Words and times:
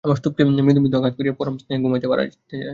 আমার 0.03 0.17
স্তূপকে 0.17 0.41
মৃদু 0.47 0.79
মৃদু 0.79 0.95
আঘাত 0.99 1.13
করিয়া 1.17 1.35
পরম 1.39 1.55
স্নেহে 1.61 1.79
ঘুম 1.83 1.93
পাড়াইতে 2.11 2.37
চায়। 2.49 2.63